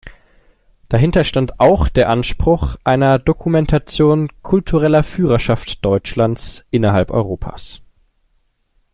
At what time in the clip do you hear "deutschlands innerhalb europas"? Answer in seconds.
5.85-7.81